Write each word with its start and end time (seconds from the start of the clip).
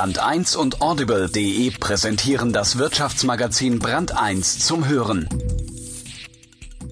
Brand 0.00 0.18
1 0.18 0.56
und 0.56 0.80
audible.de 0.80 1.72
präsentieren 1.72 2.54
das 2.54 2.78
Wirtschaftsmagazin 2.78 3.80
Brand 3.80 4.16
1 4.16 4.60
zum 4.60 4.88
Hören. 4.88 5.28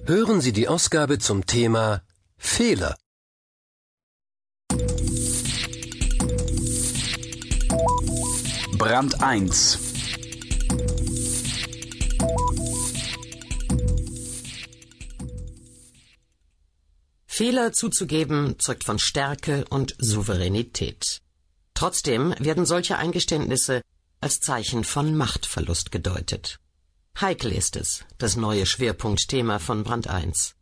Hören 0.05 0.41
Sie 0.41 0.53
die 0.53 0.67
Ausgabe 0.67 1.17
zum 1.17 1.47
Thema 1.47 2.03
Fehler. 2.37 2.95
Brand 8.77 9.23
1 9.23 9.79
Fehler 17.25 17.73
zuzugeben 17.73 18.59
zeugt 18.59 18.83
von 18.83 18.99
Stärke 18.99 19.65
und 19.71 19.95
Souveränität. 19.97 21.23
Trotzdem 21.79 22.35
werden 22.39 22.65
solche 22.65 22.97
Eingeständnisse 22.97 23.83
als 24.19 24.41
Zeichen 24.41 24.83
von 24.83 25.15
Machtverlust 25.15 25.93
gedeutet. 25.93 26.59
Heikel 27.21 27.53
ist 27.53 27.77
es, 27.77 28.03
das 28.17 28.35
neue 28.35 28.65
Schwerpunktthema 28.65 29.59
von 29.59 29.85
Brand 29.85 30.09
1. 30.09 30.55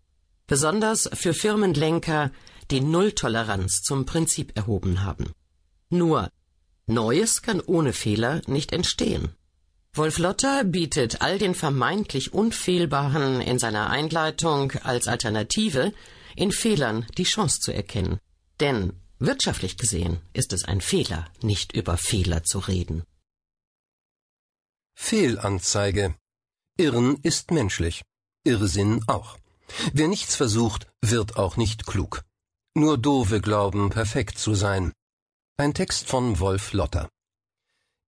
Besonders 0.46 1.10
für 1.14 1.34
Firmenlenker, 1.34 2.32
die 2.70 2.82
Nulltoleranz 2.82 3.82
zum 3.82 4.06
Prinzip 4.06 4.56
erhoben 4.56 5.04
haben. 5.04 5.32
Nur, 5.90 6.30
Neues 6.86 7.42
kann 7.42 7.62
ohne 7.62 7.94
Fehler 7.94 8.44
nicht 8.46 8.72
entstehen. 8.72 9.34
Wolf 9.94 10.20
Lotter 10.20 10.66
bietet 10.66 11.24
all 11.24 11.40
den 11.40 11.56
vermeintlich 11.56 12.32
Unfehlbaren 12.32 13.42
in 13.42 13.58
seiner 13.58 13.90
Einleitung 13.90 14.72
als 14.84 15.08
Alternative 15.08 15.94
in 16.36 16.52
Fehlern 16.52 17.08
die 17.18 17.24
Chance 17.24 17.60
zu 17.60 17.74
erkennen. 17.74 18.20
Denn 18.60 18.94
wirtschaftlich 19.20 19.78
gesehen 19.78 20.22
ist 20.34 20.54
es 20.54 20.66
ein 20.66 20.82
Fehler, 20.82 21.30
nicht 21.42 21.74
über 21.74 21.98
Fehler 21.98 22.44
zu 22.44 22.60
reden. 22.60 23.04
Fehlanzeige. 24.96 26.16
Irren 26.78 27.18
ist 27.24 27.52
menschlich. 27.52 28.04
Irrsinn 28.44 29.04
auch. 29.08 29.38
Wer 29.94 30.08
nichts 30.08 30.36
versucht, 30.36 30.88
wird 31.02 31.38
auch 31.38 31.58
nicht 31.58 31.86
klug. 31.86 32.24
Nur 32.76 32.98
Dove 32.98 33.42
glauben, 33.42 33.90
perfekt 33.90 34.38
zu 34.38 34.54
sein. 34.54 34.94
Ein 35.58 35.74
Text 35.74 36.08
von 36.08 36.40
Wolf 36.40 36.74
Lotter. 36.74 37.10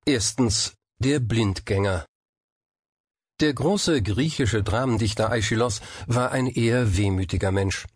Erstens 0.06 0.74
der 1.00 1.20
Blindgänger. 1.20 2.06
Der 3.40 3.54
große 3.54 4.02
griechische 4.02 4.64
Dramendichter 4.64 5.32
Aeschylos 5.32 5.82
war 6.08 6.32
ein 6.32 6.48
eher 6.48 6.98
wehmütiger 6.98 7.52
Mensch. 7.52 7.88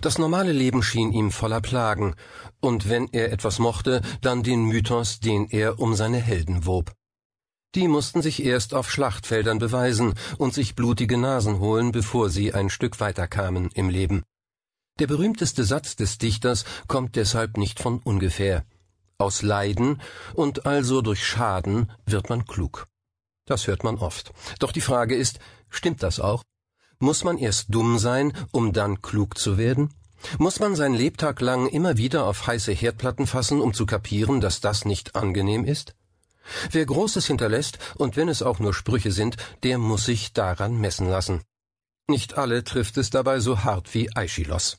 Das 0.00 0.18
normale 0.18 0.52
Leben 0.52 0.82
schien 0.82 1.12
ihm 1.12 1.30
voller 1.30 1.60
Plagen, 1.60 2.14
und 2.60 2.88
wenn 2.88 3.08
er 3.12 3.32
etwas 3.32 3.58
mochte, 3.58 4.02
dann 4.20 4.42
den 4.42 4.64
Mythos, 4.64 5.20
den 5.20 5.48
er 5.50 5.78
um 5.78 5.94
seine 5.94 6.18
Helden 6.18 6.66
wob. 6.66 6.92
Die 7.74 7.88
mussten 7.88 8.22
sich 8.22 8.44
erst 8.44 8.72
auf 8.72 8.90
Schlachtfeldern 8.90 9.58
beweisen 9.58 10.14
und 10.38 10.54
sich 10.54 10.76
blutige 10.76 11.18
Nasen 11.18 11.58
holen, 11.58 11.90
bevor 11.90 12.30
sie 12.30 12.54
ein 12.54 12.70
Stück 12.70 13.00
weiterkamen 13.00 13.70
im 13.74 13.88
Leben. 13.88 14.22
Der 15.00 15.08
berühmteste 15.08 15.64
Satz 15.64 15.96
des 15.96 16.18
Dichters 16.18 16.64
kommt 16.86 17.16
deshalb 17.16 17.56
nicht 17.56 17.80
von 17.80 17.98
ungefähr. 17.98 18.64
Aus 19.18 19.42
Leiden 19.42 20.00
und 20.34 20.66
also 20.66 21.02
durch 21.02 21.26
Schaden 21.26 21.90
wird 22.06 22.28
man 22.30 22.46
klug. 22.46 22.86
Das 23.44 23.66
hört 23.66 23.82
man 23.82 23.98
oft. 23.98 24.32
Doch 24.60 24.70
die 24.70 24.80
Frage 24.80 25.16
ist, 25.16 25.40
stimmt 25.68 26.02
das 26.02 26.20
auch? 26.20 26.44
Muss 26.98 27.24
man 27.24 27.38
erst 27.38 27.74
dumm 27.74 27.98
sein, 27.98 28.32
um 28.52 28.72
dann 28.72 29.02
klug 29.02 29.38
zu 29.38 29.58
werden? 29.58 29.92
Muss 30.38 30.60
man 30.60 30.74
sein 30.74 30.94
Lebtag 30.94 31.40
lang 31.40 31.68
immer 31.68 31.96
wieder 31.96 32.26
auf 32.26 32.46
heiße 32.46 32.72
Herdplatten 32.72 33.26
fassen, 33.26 33.60
um 33.60 33.74
zu 33.74 33.86
kapieren, 33.86 34.40
dass 34.40 34.60
das 34.60 34.84
nicht 34.84 35.14
angenehm 35.14 35.64
ist? 35.64 35.94
Wer 36.70 36.86
Großes 36.86 37.26
hinterlässt, 37.26 37.78
und 37.96 38.16
wenn 38.16 38.28
es 38.28 38.42
auch 38.42 38.58
nur 38.58 38.74
Sprüche 38.74 39.12
sind, 39.12 39.36
der 39.62 39.78
muss 39.78 40.04
sich 40.04 40.32
daran 40.32 40.80
messen 40.80 41.08
lassen. 41.08 41.42
Nicht 42.06 42.36
alle 42.36 42.64
trifft 42.64 42.96
es 42.98 43.10
dabei 43.10 43.40
so 43.40 43.64
hart 43.64 43.94
wie 43.94 44.14
Aeschylos. 44.14 44.78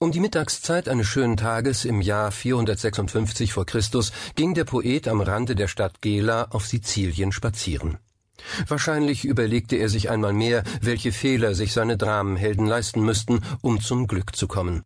Um 0.00 0.12
die 0.12 0.20
Mittagszeit 0.20 0.88
eines 0.88 1.08
schönen 1.08 1.36
Tages 1.36 1.84
im 1.84 2.00
Jahr 2.00 2.30
456 2.30 3.52
vor 3.52 3.66
Christus 3.66 4.12
ging 4.36 4.54
der 4.54 4.64
Poet 4.64 5.08
am 5.08 5.20
Rande 5.20 5.56
der 5.56 5.66
Stadt 5.66 6.00
Gela 6.00 6.44
auf 6.50 6.68
Sizilien 6.68 7.32
spazieren. 7.32 7.98
Wahrscheinlich 8.66 9.24
überlegte 9.24 9.76
er 9.76 9.88
sich 9.88 10.10
einmal 10.10 10.32
mehr, 10.32 10.64
welche 10.80 11.12
Fehler 11.12 11.54
sich 11.54 11.72
seine 11.72 11.96
Dramenhelden 11.96 12.66
leisten 12.66 13.02
müssten, 13.02 13.40
um 13.62 13.80
zum 13.80 14.06
Glück 14.06 14.36
zu 14.36 14.48
kommen. 14.48 14.82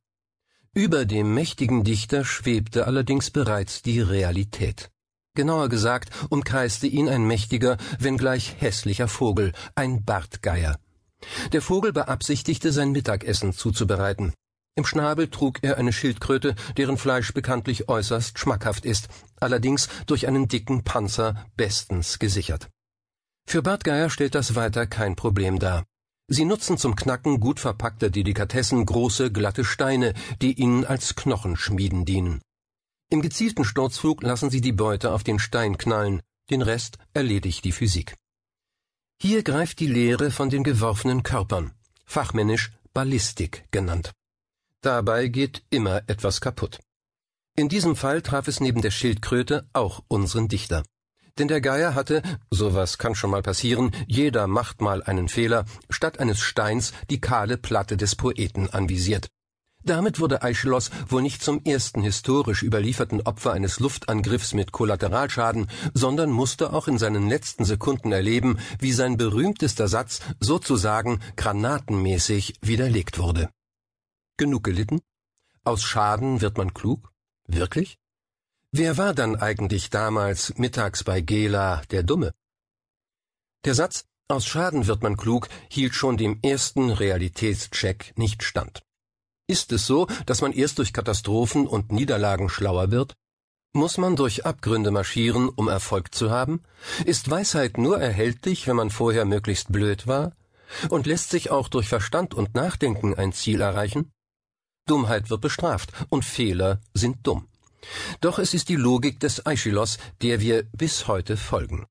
Über 0.74 1.04
dem 1.04 1.34
mächtigen 1.34 1.84
Dichter 1.84 2.24
schwebte 2.24 2.86
allerdings 2.86 3.30
bereits 3.30 3.82
die 3.82 4.00
Realität. 4.00 4.90
Genauer 5.34 5.68
gesagt 5.68 6.10
umkreiste 6.30 6.86
ihn 6.86 7.08
ein 7.08 7.26
mächtiger, 7.26 7.76
wenngleich 7.98 8.56
hässlicher 8.58 9.08
Vogel, 9.08 9.52
ein 9.74 10.04
Bartgeier. 10.04 10.78
Der 11.52 11.62
Vogel 11.62 11.92
beabsichtigte, 11.92 12.72
sein 12.72 12.92
Mittagessen 12.92 13.52
zuzubereiten. 13.52 14.32
Im 14.74 14.86
Schnabel 14.86 15.28
trug 15.28 15.58
er 15.62 15.76
eine 15.76 15.92
Schildkröte, 15.92 16.54
deren 16.78 16.96
Fleisch 16.96 17.34
bekanntlich 17.34 17.88
äußerst 17.88 18.38
schmackhaft 18.38 18.86
ist, 18.86 19.08
allerdings 19.40 19.88
durch 20.06 20.26
einen 20.26 20.48
dicken 20.48 20.84
Panzer 20.84 21.46
bestens 21.56 22.19
gesichert. 22.19 22.69
Für 23.47 23.62
Bartgeier 23.62 24.10
stellt 24.10 24.34
das 24.34 24.54
weiter 24.54 24.86
kein 24.86 25.16
Problem 25.16 25.58
dar. 25.58 25.84
Sie 26.28 26.44
nutzen 26.44 26.78
zum 26.78 26.97
Knacken 26.97 27.41
gut 27.41 27.60
verpackter 27.60 28.08
Delikatessen 28.08 28.86
große, 28.86 29.30
glatte 29.32 29.64
Steine, 29.64 30.14
die 30.41 30.54
ihnen 30.54 30.84
als 30.84 31.14
Knochenschmieden 31.14 32.04
dienen. 32.04 32.41
Im 33.10 33.20
gezielten 33.20 33.64
Sturzflug 33.64 34.22
lassen 34.22 34.48
sie 34.48 34.62
die 34.62 34.72
Beute 34.72 35.12
auf 35.12 35.25
den 35.25 35.38
Stein 35.38 35.76
knallen, 35.76 36.22
den 36.48 36.62
Rest 36.62 36.97
erledigt 37.12 37.64
die 37.64 37.72
Physik. 37.72 38.16
Hier 39.20 39.42
greift 39.42 39.81
die 39.81 39.86
Lehre 39.86 40.31
von 40.31 40.48
den 40.48 40.64
geworfenen 40.64 41.22
Körpern, 41.22 41.72
fachmännisch 42.06 42.72
Ballistik 42.94 43.66
genannt. 43.70 44.12
Dabei 44.81 45.28
geht 45.28 45.62
immer 45.70 46.02
etwas 46.08 46.41
kaputt. 46.41 46.81
In 47.54 47.69
diesem 47.69 47.94
Fall 47.97 48.22
traf 48.22 48.48
es 48.48 48.60
neben 48.60 48.81
der 48.81 48.91
Schildkröte 48.91 49.69
auch 49.75 50.02
unseren 50.08 50.48
Dichter. 50.48 50.82
Denn 51.38 51.48
der 51.48 51.60
Geier 51.60 51.94
hatte, 51.94 52.22
sowas 52.50 52.98
kann 52.98 53.15
schon 53.15 53.31
mal 53.31 53.43
passieren, 53.43 53.91
jeder 54.06 54.47
macht 54.47 54.81
mal 54.81 55.03
einen 55.03 55.28
Fehler, 55.28 55.65
statt 55.88 56.20
eines 56.20 56.41
Steins 56.41 56.93
die 57.10 57.20
kahle 57.20 57.56
Platte 57.56 57.97
des 57.97 58.16
Poeten 58.16 58.69
anvisiert. 58.70 59.28
Damit 59.84 60.20
wurde 60.20 60.43
Aeschylos 60.43 60.91
wohl 61.09 61.22
nicht 61.22 61.43
zum 61.43 61.65
ersten 61.65 62.03
historisch 62.03 62.62
überlieferten 62.62 63.22
Opfer 63.22 63.53
eines 63.53 63.81
Luftangriffs 63.81 64.54
mit 64.54 64.70
Kollateralschaden, 64.70 65.69
sondern 65.93 66.31
musste 66.31 66.72
auch 66.72 66.87
in 66.87 66.98
seinen 66.98 67.28
letzten 67.28 67.64
Sekunden 67.64 68.12
erleben, 68.12 68.59
wie 68.78 68.93
sein 68.93 69.16
berühmtester 69.16 69.88
Satz 69.88 70.20
sozusagen 70.38 71.19
granatenmäßig 71.37 72.54
widerlegt 72.60 73.19
wurde. 73.19 73.50
Genug 74.37 74.62
gelitten? 74.62 75.00
Aus 75.64 75.82
Schaden 75.82 76.41
wird 76.41 76.59
man 76.59 76.75
klug? 76.75 77.12
Wirklich? 77.49 77.99
Wer 78.75 78.97
war 78.97 79.12
dann 79.12 79.37
eigentlich 79.37 79.91
damals 79.91 80.56
mittags 80.56 81.05
bei 81.05 81.21
Gela 81.21 81.83
der 81.91 82.03
Dumme? 82.03 82.33
Der 83.66 83.75
Satz 83.75 84.06
Aus 84.28 84.47
Schaden 84.47 84.87
wird 84.87 85.03
man 85.03 85.19
klug 85.19 85.50
hielt 85.69 85.94
schon 85.94 86.16
dem 86.16 86.38
ersten 86.43 86.88
Realitätscheck 86.88 88.15
nicht 88.16 88.43
stand. 88.43 88.82
Ist 89.47 89.72
es 89.72 89.87
so, 89.87 90.06
dass 90.25 90.41
man 90.41 90.53
erst 90.53 90.78
durch 90.78 90.94
Katastrophen 90.94 91.66
und 91.66 91.93
Niederlagen 91.93 92.49
schlauer 92.49 92.91
wird? 92.91 93.12
Muss 93.75 93.99
man 93.99 94.16
durch 94.16 94.47
Abgründe 94.47 94.91
marschieren, 94.91 95.50
um 95.50 95.69
Erfolg 95.69 96.15
zu 96.15 96.31
haben? 96.31 96.62
Ist 97.05 97.28
Weisheit 97.28 97.77
nur 97.77 98.00
erhältlich, 98.00 98.66
wenn 98.66 98.77
man 98.77 98.88
vorher 98.88 99.27
möglichst 99.27 99.71
blöd 99.71 100.06
war? 100.06 100.34
Und 100.88 101.06
lässt 101.06 101.28
sich 101.28 101.50
auch 101.50 101.69
durch 101.69 101.88
Verstand 101.88 102.32
und 102.32 102.55
Nachdenken 102.55 103.15
ein 103.15 103.34
Ziel 103.34 103.61
erreichen? 103.61 104.12
Dummheit 104.87 105.28
wird 105.28 105.43
bestraft 105.43 105.93
und 106.09 106.25
Fehler 106.25 106.81
sind 106.94 107.26
dumm. 107.26 107.51
Doch 108.20 108.38
es 108.38 108.55
ist 108.55 108.69
die 108.69 108.76
Logik 108.76 109.20
des 109.20 109.44
Aeschylos, 109.46 109.99
der 110.20 110.40
wir 110.40 110.64
bis 110.73 111.08
heute 111.08 111.37
folgen. 111.37 111.87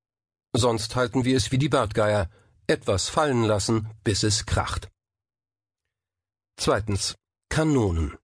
Sonst 0.54 0.96
halten 0.96 1.26
wir 1.26 1.38
es 1.38 1.52
wie 1.52 1.58
die 1.58 1.70
Bartgeier, 1.70 2.30
etwas 2.68 3.10
fallen 3.10 3.44
lassen, 3.44 3.90
bis 4.04 4.24
es 4.24 4.46
kracht. 4.46 4.90
Zweitens. 6.58 7.16
Kanonen. 7.50 8.18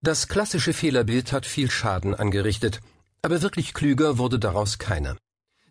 Das 0.00 0.28
klassische 0.28 0.72
Fehlerbild 0.72 1.32
hat 1.32 1.44
viel 1.44 1.70
Schaden 1.70 2.14
angerichtet, 2.14 2.80
aber 3.20 3.42
wirklich 3.42 3.74
klüger 3.74 4.16
wurde 4.16 4.38
daraus 4.38 4.78
keiner. 4.78 5.18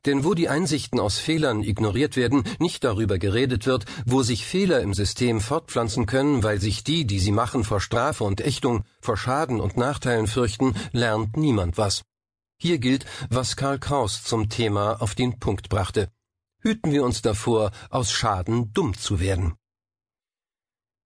Denn 0.08 0.24
wo 0.24 0.34
die 0.34 0.48
Einsichten 0.48 1.02
aus 1.02 1.20
Fehlern 1.20 1.64
ignoriert 1.64 2.16
werden, 2.16 2.46
nicht 2.60 2.86
darüber 2.86 3.18
geredet 3.20 3.66
wird, 3.66 3.84
wo 4.06 4.24
sich 4.24 4.46
Fehler 4.46 4.80
im 4.80 4.94
System 4.94 5.42
fortpflanzen 5.42 6.06
können, 6.06 6.44
weil 6.44 6.62
sich 6.62 6.86
die, 6.86 7.06
die 7.06 7.20
sie 7.20 7.34
machen, 7.34 7.66
vor 7.66 7.82
Strafe 7.82 8.24
und 8.24 8.40
Ächtung, 8.40 8.86
vor 9.02 9.18
Schaden 9.18 9.60
und 9.60 9.76
Nachteilen 9.76 10.28
fürchten, 10.28 10.76
lernt 10.94 11.36
niemand 11.36 11.78
was. 11.78 12.04
Hier 12.58 12.80
gilt, 12.80 13.06
was 13.30 13.58
Karl 13.58 13.80
Kraus 13.80 14.24
zum 14.24 14.48
Thema 14.48 15.02
auf 15.02 15.14
den 15.14 15.40
Punkt 15.40 15.68
brachte. 15.68 16.10
Hüten 16.62 16.92
wir 16.94 17.04
uns 17.04 17.22
davor, 17.22 17.72
aus 17.90 18.10
Schaden 18.10 18.72
dumm 18.74 18.98
zu 18.98 19.20
werden. 19.20 19.56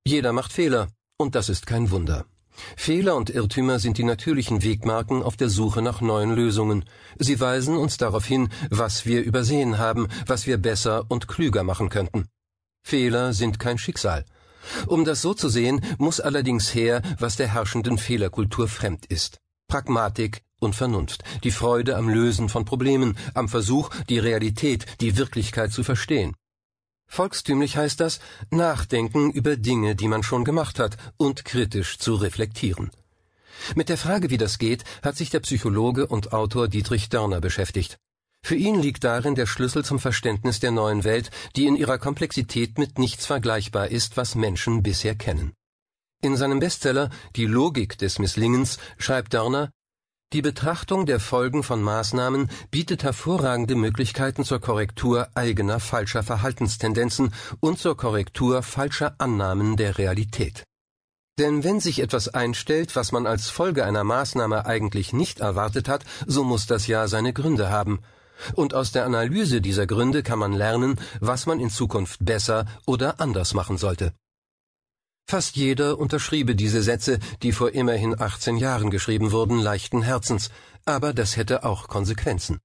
Jeder 0.05 0.31
macht 0.31 0.53
Fehler, 0.53 0.89
und 1.17 1.33
das 1.33 1.49
ist 1.49 1.65
kein 1.65 1.89
Wunder. 1.89 2.27
Fehler 2.75 3.15
und 3.15 3.29
Irrtümer 3.29 3.79
sind 3.79 3.97
die 3.97 4.03
natürlichen 4.03 4.63
Wegmarken 4.63 5.23
auf 5.23 5.37
der 5.37 5.49
Suche 5.49 5.81
nach 5.81 6.01
neuen 6.01 6.31
Lösungen. 6.31 6.85
Sie 7.17 7.39
weisen 7.39 7.75
uns 7.77 7.97
darauf 7.97 8.25
hin, 8.25 8.49
was 8.69 9.05
wir 9.05 9.23
übersehen 9.23 9.77
haben, 9.77 10.07
was 10.27 10.47
wir 10.47 10.57
besser 10.57 11.05
und 11.09 11.27
klüger 11.27 11.63
machen 11.63 11.89
könnten. 11.89 12.27
Fehler 12.83 13.33
sind 13.33 13.59
kein 13.59 13.77
Schicksal. 13.77 14.25
Um 14.87 15.05
das 15.05 15.21
so 15.21 15.33
zu 15.33 15.49
sehen, 15.49 15.81
muss 15.97 16.19
allerdings 16.19 16.73
her, 16.73 17.01
was 17.19 17.35
der 17.35 17.47
herrschenden 17.47 17.97
Fehlerkultur 17.97 18.67
fremd 18.67 19.05
ist. 19.05 19.39
Pragmatik 19.67 20.43
und 20.59 20.75
Vernunft, 20.75 21.23
die 21.43 21.51
Freude 21.51 21.97
am 21.97 22.09
Lösen 22.09 22.49
von 22.49 22.65
Problemen, 22.65 23.17
am 23.33 23.49
Versuch, 23.49 23.89
die 24.09 24.19
Realität, 24.19 24.85
die 25.01 25.17
Wirklichkeit 25.17 25.71
zu 25.71 25.83
verstehen. 25.83 26.35
Volkstümlich 27.11 27.75
heißt 27.75 27.99
das, 27.99 28.21
nachdenken 28.51 29.31
über 29.31 29.57
Dinge, 29.57 29.97
die 29.97 30.07
man 30.07 30.23
schon 30.23 30.45
gemacht 30.45 30.79
hat, 30.79 30.95
und 31.17 31.43
kritisch 31.43 31.99
zu 31.99 32.15
reflektieren. 32.15 32.89
Mit 33.75 33.89
der 33.89 33.97
Frage, 33.97 34.29
wie 34.29 34.37
das 34.37 34.59
geht, 34.59 34.85
hat 35.03 35.17
sich 35.17 35.29
der 35.29 35.41
Psychologe 35.41 36.07
und 36.07 36.31
Autor 36.31 36.69
Dietrich 36.69 37.09
Dörner 37.09 37.41
beschäftigt. 37.41 37.97
Für 38.43 38.55
ihn 38.55 38.81
liegt 38.81 39.03
darin 39.03 39.35
der 39.35 39.45
Schlüssel 39.45 39.83
zum 39.83 39.99
Verständnis 39.99 40.61
der 40.61 40.71
neuen 40.71 41.03
Welt, 41.03 41.31
die 41.57 41.67
in 41.67 41.75
ihrer 41.75 41.97
Komplexität 41.97 42.77
mit 42.77 42.97
nichts 42.97 43.25
vergleichbar 43.25 43.89
ist, 43.89 44.15
was 44.15 44.35
Menschen 44.35 44.81
bisher 44.81 45.13
kennen. 45.13 45.51
In 46.23 46.37
seinem 46.37 46.61
Bestseller 46.61 47.09
Die 47.35 47.45
Logik 47.45 47.97
des 47.97 48.19
Misslingens 48.19 48.77
schreibt 48.97 49.33
Dörner 49.33 49.69
Die 50.33 50.41
Betrachtung 50.41 51.05
der 51.05 51.19
Folgen 51.19 51.61
von 51.61 51.81
Maßnahmen 51.81 52.49
bietet 52.69 53.03
hervorragende 53.03 53.75
Möglichkeiten 53.75 54.45
zur 54.45 54.61
Korrektur 54.61 55.27
eigener 55.35 55.81
falscher 55.81 56.23
Verhaltenstendenzen 56.23 57.33
und 57.59 57.79
zur 57.79 57.97
Korrektur 57.97 58.63
falscher 58.63 59.13
Annahmen 59.17 59.75
der 59.75 59.97
Realität. 59.97 60.63
Denn 61.37 61.65
wenn 61.65 61.81
sich 61.81 61.99
etwas 61.99 62.29
einstellt, 62.29 62.95
was 62.95 63.11
man 63.11 63.27
als 63.27 63.49
Folge 63.49 63.83
einer 63.83 64.05
Maßnahme 64.05 64.65
eigentlich 64.65 65.11
nicht 65.11 65.41
erwartet 65.41 65.89
hat, 65.89 66.05
so 66.25 66.45
muss 66.45 66.65
das 66.65 66.87
ja 66.87 67.09
seine 67.09 67.33
Gründe 67.33 67.69
haben, 67.69 67.99
und 68.53 68.73
aus 68.73 68.93
der 68.93 69.05
Analyse 69.05 69.59
dieser 69.59 69.85
Gründe 69.85 70.23
kann 70.23 70.39
man 70.39 70.53
lernen, 70.53 70.97
was 71.19 71.45
man 71.45 71.59
in 71.59 71.69
Zukunft 71.69 72.23
besser 72.23 72.65
oder 72.85 73.19
anders 73.19 73.53
machen 73.53 73.77
sollte. 73.77 74.13
Fast 75.27 75.55
jeder 75.55 75.97
unterschriebe 75.97 76.55
diese 76.55 76.81
Sätze, 76.81 77.19
die 77.41 77.51
vor 77.51 77.71
immerhin 77.71 78.19
18 78.19 78.57
Jahren 78.57 78.89
geschrieben 78.89 79.31
wurden, 79.31 79.59
leichten 79.59 80.01
Herzens, 80.01 80.49
aber 80.85 81.13
das 81.13 81.37
hätte 81.37 81.63
auch 81.63 81.87
Konsequenzen. 81.87 82.59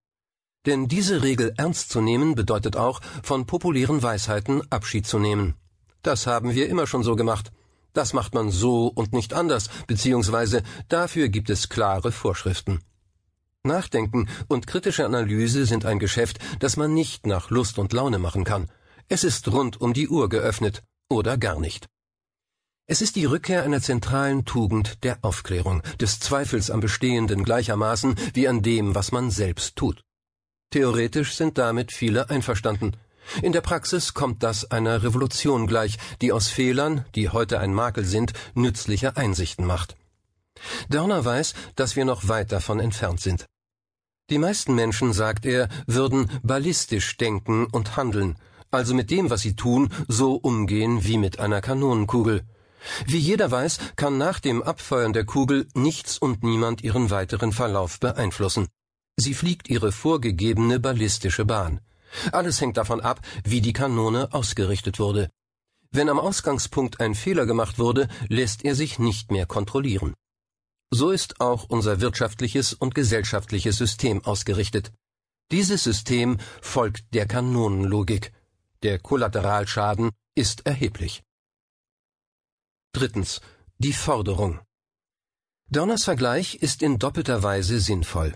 Denn 0.65 0.87
diese 0.89 1.23
Regel 1.23 1.53
ernst 1.55 1.89
zu 1.89 2.01
nehmen 2.01 2.35
bedeutet 2.35 2.75
auch, 2.75 2.99
von 3.23 3.45
populären 3.45 4.03
Weisheiten 4.03 4.61
Abschied 4.69 5.07
zu 5.07 5.17
nehmen. 5.17 5.55
Das 6.01 6.27
haben 6.27 6.53
wir 6.55 6.67
immer 6.67 6.87
schon 6.87 7.03
so 7.03 7.15
gemacht. 7.15 7.51
Das 7.93 8.13
macht 8.13 8.33
man 8.33 8.51
so 8.51 8.87
und 8.87 9.13
nicht 9.13 9.33
anders, 9.33 9.69
beziehungsweise 9.87 10.61
dafür 10.89 11.29
gibt 11.29 11.49
es 11.49 11.69
klare 11.69 12.11
Vorschriften. 12.11 12.81
Nachdenken 13.63 14.29
und 14.47 14.67
kritische 14.67 15.05
Analyse 15.05 15.65
sind 15.65 15.85
ein 15.85 15.99
Geschäft, 15.99 16.39
das 16.59 16.77
man 16.77 16.93
nicht 16.93 17.25
nach 17.25 17.49
Lust 17.49 17.79
und 17.79 17.93
Laune 17.93 18.19
machen 18.19 18.43
kann. 18.43 18.69
Es 19.07 19.23
ist 19.23 19.47
rund 19.49 19.79
um 19.79 19.93
die 19.93 20.09
Uhr 20.09 20.29
geöffnet 20.29 20.83
oder 21.09 21.37
gar 21.37 21.59
nicht. 21.59 21.87
Es 22.89 23.01
ist 23.01 23.17
die 23.17 23.25
Rückkehr 23.25 23.63
einer 23.63 23.81
zentralen 23.81 24.45
Tugend 24.45 25.03
der 25.03 25.17
Aufklärung, 25.21 25.83
des 25.99 26.21
Zweifels 26.21 26.71
am 26.71 26.79
Bestehenden 26.79 27.43
gleichermaßen 27.43 28.15
wie 28.33 28.47
an 28.47 28.61
dem, 28.61 28.95
was 28.95 29.11
man 29.11 29.29
selbst 29.29 29.75
tut. 29.75 30.05
Theoretisch 30.71 31.35
sind 31.35 31.57
damit 31.57 31.91
viele 31.91 32.29
einverstanden. 32.29 32.95
In 33.41 33.51
der 33.51 33.59
Praxis 33.59 34.13
kommt 34.13 34.41
das 34.41 34.71
einer 34.71 35.03
Revolution 35.03 35.67
gleich, 35.67 35.97
die 36.21 36.31
aus 36.31 36.47
Fehlern, 36.47 37.03
die 37.13 37.27
heute 37.27 37.59
ein 37.59 37.73
Makel 37.73 38.05
sind, 38.05 38.31
nützliche 38.53 39.17
Einsichten 39.17 39.65
macht. 39.65 39.97
Dörner 40.87 41.25
weiß, 41.25 41.55
dass 41.75 41.97
wir 41.97 42.05
noch 42.05 42.29
weit 42.29 42.53
davon 42.53 42.79
entfernt 42.79 43.19
sind. 43.19 43.45
Die 44.29 44.37
meisten 44.37 44.75
Menschen, 44.75 45.11
sagt 45.11 45.45
er, 45.45 45.67
würden 45.87 46.31
ballistisch 46.41 47.17
denken 47.17 47.65
und 47.65 47.97
handeln, 47.97 48.37
also 48.71 48.93
mit 48.93 49.11
dem, 49.11 49.29
was 49.29 49.41
sie 49.41 49.57
tun, 49.57 49.89
so 50.07 50.35
umgehen 50.35 51.03
wie 51.03 51.17
mit 51.17 51.39
einer 51.39 51.59
Kanonenkugel. 51.59 52.45
Wie 53.05 53.17
jeder 53.17 53.51
weiß, 53.51 53.79
kann 53.95 54.17
nach 54.17 54.39
dem 54.39 54.63
Abfeuern 54.63 55.13
der 55.13 55.25
Kugel 55.25 55.67
nichts 55.73 56.17
und 56.17 56.43
niemand 56.43 56.83
ihren 56.83 57.09
weiteren 57.09 57.51
Verlauf 57.51 57.99
beeinflussen. 57.99 58.67
Sie 59.17 59.33
fliegt 59.33 59.69
ihre 59.69 59.91
vorgegebene 59.91 60.79
ballistische 60.79 61.45
Bahn. 61.45 61.81
Alles 62.31 62.61
hängt 62.61 62.77
davon 62.77 63.01
ab, 63.01 63.21
wie 63.43 63.61
die 63.61 63.73
Kanone 63.73 64.33
ausgerichtet 64.33 64.99
wurde. 64.99 65.29
Wenn 65.91 66.09
am 66.09 66.19
Ausgangspunkt 66.19 66.99
ein 66.99 67.15
Fehler 67.15 67.45
gemacht 67.45 67.79
wurde, 67.79 68.07
lässt 68.27 68.63
er 68.65 68.75
sich 68.75 68.99
nicht 68.99 69.31
mehr 69.31 69.45
kontrollieren. 69.45 70.13
So 70.91 71.11
ist 71.11 71.41
auch 71.41 71.65
unser 71.67 71.99
wirtschaftliches 71.99 72.73
und 72.73 72.95
gesellschaftliches 72.95 73.77
System 73.77 74.23
ausgerichtet. 74.23 74.91
Dieses 75.51 75.83
System 75.83 76.37
folgt 76.61 77.13
der 77.13 77.25
Kanonenlogik. 77.25 78.33
Der 78.83 78.99
Kollateralschaden 78.99 80.11
ist 80.35 80.65
erheblich. 80.65 81.23
Drittens. 82.97 83.41
Die 83.77 83.93
Forderung. 83.93 84.59
Donners 85.69 86.03
Vergleich 86.03 86.55
ist 86.55 86.81
in 86.81 86.97
doppelter 86.97 87.43
Weise 87.43 87.79
sinnvoll. 87.79 88.33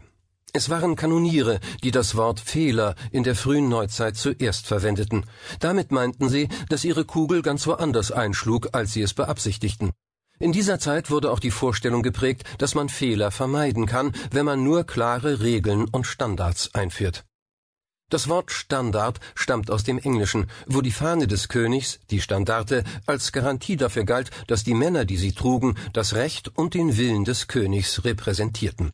Es 0.54 0.70
waren 0.70 0.96
Kanoniere, 0.96 1.60
die 1.84 1.90
das 1.90 2.16
Wort 2.16 2.40
Fehler 2.40 2.94
in 3.12 3.24
der 3.24 3.34
frühen 3.34 3.70
Neuzeit 3.70 4.18
zuerst 4.18 4.68
verwendeten. 4.68 5.26
Damit 5.60 5.92
meinten 5.92 6.30
sie, 6.30 6.48
dass 6.70 6.86
ihre 6.86 7.06
Kugel 7.06 7.42
ganz 7.42 7.66
woanders 7.66 8.12
einschlug, 8.12 8.70
als 8.74 8.94
sie 8.94 9.02
es 9.02 9.16
beabsichtigten. 9.16 9.94
In 10.38 10.52
dieser 10.52 10.78
Zeit 10.78 11.10
wurde 11.10 11.32
auch 11.32 11.40
die 11.40 11.50
Vorstellung 11.50 12.04
geprägt, 12.04 12.44
dass 12.60 12.76
man 12.76 12.88
Fehler 12.90 13.32
vermeiden 13.32 13.88
kann, 13.88 14.12
wenn 14.30 14.46
man 14.46 14.64
nur 14.64 14.84
klare 14.84 15.40
Regeln 15.40 15.86
und 15.86 16.06
Standards 16.06 16.76
einführt. 16.76 17.26
Das 18.12 18.28
Wort 18.28 18.52
Standard 18.52 19.22
stammt 19.36 19.72
aus 19.72 19.86
dem 19.86 19.98
Englischen, 19.98 20.48
wo 20.68 20.82
die 20.82 20.92
Fahne 20.92 21.28
des 21.28 21.48
Königs, 21.48 22.02
die 22.10 22.20
Standarte, 22.20 22.84
als 23.06 23.32
Garantie 23.32 23.78
dafür 23.78 24.04
galt, 24.04 24.32
dass 24.48 24.66
die 24.66 24.74
Männer, 24.74 25.06
die 25.06 25.16
sie 25.16 25.32
trugen, 25.32 25.76
das 25.94 26.14
Recht 26.14 26.50
und 26.58 26.74
den 26.74 26.98
Willen 26.98 27.24
des 27.24 27.48
Königs 27.48 28.04
repräsentierten. 28.04 28.92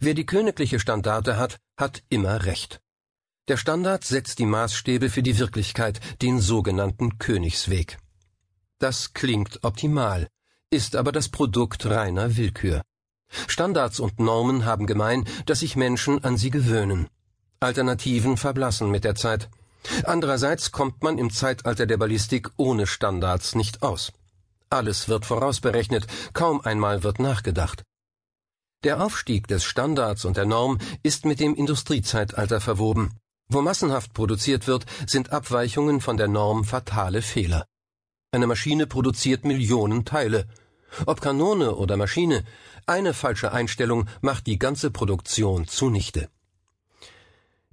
Wer 0.00 0.14
die 0.14 0.26
königliche 0.26 0.80
Standarte 0.80 1.36
hat, 1.36 1.60
hat 1.76 2.02
immer 2.08 2.44
Recht. 2.44 2.80
Der 3.46 3.56
Standard 3.56 4.02
setzt 4.02 4.40
die 4.40 4.46
Maßstäbe 4.46 5.08
für 5.08 5.22
die 5.22 5.38
Wirklichkeit, 5.38 6.00
den 6.20 6.40
sogenannten 6.40 7.18
Königsweg. 7.18 7.98
Das 8.80 9.14
klingt 9.14 9.62
optimal, 9.62 10.26
ist 10.68 10.96
aber 10.96 11.12
das 11.12 11.28
Produkt 11.28 11.86
reiner 11.86 12.36
Willkür. 12.36 12.82
Standards 13.46 14.00
und 14.00 14.18
Normen 14.18 14.64
haben 14.64 14.88
gemein, 14.88 15.28
dass 15.46 15.60
sich 15.60 15.76
Menschen 15.76 16.24
an 16.24 16.36
sie 16.36 16.50
gewöhnen. 16.50 17.08
Alternativen 17.62 18.36
verblassen 18.36 18.90
mit 18.90 19.04
der 19.04 19.14
Zeit. 19.14 19.48
Andererseits 20.04 20.72
kommt 20.72 21.02
man 21.02 21.18
im 21.18 21.30
Zeitalter 21.30 21.86
der 21.86 21.96
Ballistik 21.96 22.50
ohne 22.56 22.86
Standards 22.86 23.54
nicht 23.54 23.82
aus. 23.82 24.12
Alles 24.70 25.08
wird 25.08 25.26
vorausberechnet, 25.26 26.06
kaum 26.32 26.60
einmal 26.60 27.02
wird 27.02 27.18
nachgedacht. 27.18 27.82
Der 28.84 29.04
Aufstieg 29.04 29.46
des 29.46 29.64
Standards 29.64 30.24
und 30.24 30.36
der 30.36 30.46
Norm 30.46 30.78
ist 31.02 31.24
mit 31.24 31.40
dem 31.40 31.54
Industriezeitalter 31.54 32.60
verwoben. 32.60 33.16
Wo 33.48 33.60
massenhaft 33.60 34.12
produziert 34.14 34.66
wird, 34.66 34.86
sind 35.06 35.32
Abweichungen 35.32 36.00
von 36.00 36.16
der 36.16 36.28
Norm 36.28 36.64
fatale 36.64 37.22
Fehler. 37.22 37.66
Eine 38.32 38.46
Maschine 38.46 38.86
produziert 38.86 39.44
Millionen 39.44 40.04
Teile. 40.04 40.48
Ob 41.06 41.20
Kanone 41.20 41.76
oder 41.76 41.96
Maschine, 41.96 42.44
eine 42.86 43.14
falsche 43.14 43.52
Einstellung 43.52 44.08
macht 44.20 44.46
die 44.46 44.58
ganze 44.58 44.90
Produktion 44.90 45.68
zunichte. 45.68 46.28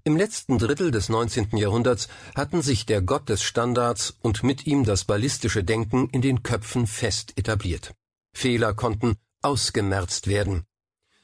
Im 0.10 0.18
letzten 0.18 0.58
Drittel 0.58 0.90
des 0.90 1.08
19. 1.08 1.56
Jahrhunderts 1.56 2.08
hatten 2.34 2.64
sich 2.64 2.88
der 2.88 3.04
Gott 3.04 3.30
des 3.30 3.44
Standards 3.44 4.18
und 4.24 4.42
mit 4.42 4.66
ihm 4.66 4.84
das 4.84 5.06
ballistische 5.06 5.64
Denken 5.64 6.10
in 6.10 6.24
den 6.24 6.42
Köpfen 6.42 6.88
fest 6.88 7.34
etabliert. 7.36 7.94
Fehler 8.34 8.74
konnten 8.74 9.18
ausgemerzt 9.44 10.26
werden. 10.26 10.64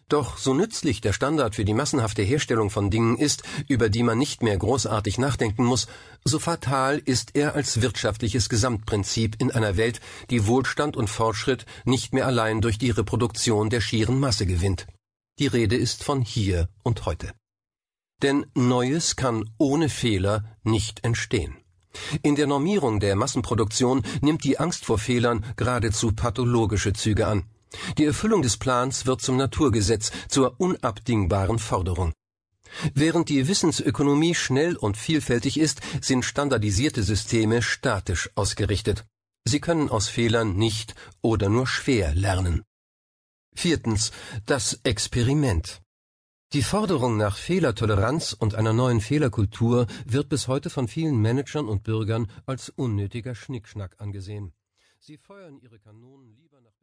Doch 0.07 0.37
so 0.37 0.53
nützlich 0.53 1.01
der 1.01 1.13
Standard 1.13 1.55
für 1.55 1.65
die 1.65 1.73
massenhafte 1.73 2.21
Herstellung 2.21 2.69
von 2.69 2.91
Dingen 2.91 3.17
ist, 3.17 3.41
über 3.67 3.89
die 3.89 4.03
man 4.03 4.19
nicht 4.19 4.43
mehr 4.43 4.55
großartig 4.55 5.17
nachdenken 5.17 5.65
muss, 5.65 5.87
so 6.23 6.37
fatal 6.37 7.01
ist 7.03 7.31
er 7.33 7.55
als 7.55 7.81
wirtschaftliches 7.81 8.49
Gesamtprinzip 8.49 9.41
in 9.41 9.49
einer 9.49 9.77
Welt, 9.77 9.99
die 10.29 10.45
Wohlstand 10.45 10.95
und 10.95 11.09
Fortschritt 11.09 11.65
nicht 11.85 12.13
mehr 12.13 12.27
allein 12.27 12.61
durch 12.61 12.77
die 12.77 12.91
Reproduktion 12.91 13.71
der 13.71 13.81
schieren 13.81 14.19
Masse 14.19 14.45
gewinnt. 14.45 14.85
Die 15.39 15.47
Rede 15.47 15.75
ist 15.75 16.03
von 16.03 16.21
hier 16.21 16.69
und 16.83 17.07
heute. 17.07 17.33
Denn 18.21 18.45
Neues 18.53 19.15
kann 19.15 19.49
ohne 19.57 19.89
Fehler 19.89 20.43
nicht 20.63 21.03
entstehen. 21.03 21.57
In 22.21 22.35
der 22.35 22.47
Normierung 22.47 22.99
der 22.99 23.15
Massenproduktion 23.15 24.03
nimmt 24.21 24.43
die 24.43 24.59
Angst 24.59 24.85
vor 24.85 24.97
Fehlern 24.97 25.45
geradezu 25.55 26.11
pathologische 26.11 26.93
Züge 26.93 27.27
an. 27.27 27.43
Die 27.97 28.05
Erfüllung 28.05 28.41
des 28.41 28.57
Plans 28.57 29.05
wird 29.05 29.21
zum 29.21 29.37
Naturgesetz, 29.37 30.11
zur 30.29 30.59
unabdingbaren 30.59 31.59
Forderung. 31.59 32.13
Während 32.93 33.29
die 33.29 33.47
Wissensökonomie 33.47 34.35
schnell 34.35 34.75
und 34.75 34.97
vielfältig 34.97 35.59
ist, 35.59 35.81
sind 36.01 36.25
standardisierte 36.25 37.03
Systeme 37.03 37.61
statisch 37.61 38.29
ausgerichtet. 38.35 39.05
Sie 39.45 39.59
können 39.59 39.89
aus 39.89 40.07
Fehlern 40.09 40.55
nicht 40.55 40.95
oder 41.21 41.49
nur 41.49 41.67
schwer 41.67 42.13
lernen. 42.15 42.63
Viertens. 43.55 44.11
Das 44.45 44.79
Experiment. 44.83 45.81
Die 46.55 46.61
Forderung 46.61 47.17
nach 47.17 47.35
Fehlertoleranz 47.35 48.31
und 48.31 48.55
einer 48.55 48.71
neuen 48.71 49.01
Fehlerkultur 49.01 49.87
wird 50.05 50.29
bis 50.29 50.47
heute 50.47 50.69
von 50.69 50.87
vielen 50.87 51.21
Managern 51.21 51.67
und 51.67 51.83
Bürgern 51.83 52.31
als 52.45 52.69
unnötiger 52.69 53.35
Schnickschnack 53.35 53.99
angesehen. 53.99 54.53
Sie 54.97 55.17
feuern 55.17 55.59
ihre 55.59 55.79
Kanonen 55.79 56.33
lieber 56.37 56.61
nach 56.61 56.74